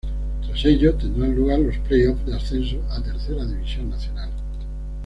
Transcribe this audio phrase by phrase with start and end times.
[0.41, 4.31] Tras ello tendrán lugar los play-off de ascenso a Tercera División Nacional.